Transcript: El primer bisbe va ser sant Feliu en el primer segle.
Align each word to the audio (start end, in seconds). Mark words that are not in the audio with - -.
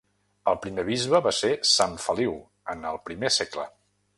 El 0.51 0.55
primer 0.63 0.85
bisbe 0.87 1.21
va 1.27 1.33
ser 1.41 1.51
sant 1.73 1.95
Feliu 2.07 2.35
en 2.75 2.85
el 2.93 2.99
primer 3.11 3.35
segle. 3.37 3.69